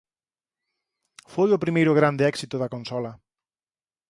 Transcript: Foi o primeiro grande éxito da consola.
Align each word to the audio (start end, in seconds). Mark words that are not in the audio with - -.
Foi 1.33 1.49
o 1.53 1.61
primeiro 1.63 1.97
grande 1.99 2.23
éxito 2.31 2.55
da 2.59 2.71
consola. 2.73 3.11